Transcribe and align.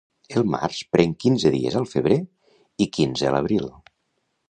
El 0.39 0.45
març 0.53 0.79
pren 0.95 1.13
quinze 1.25 1.53
dies 1.57 1.79
al 1.83 1.87
febrer 1.93 2.19
i 2.87 2.91
quinze 2.99 3.29
a 3.33 3.37
l'abril. 3.39 3.73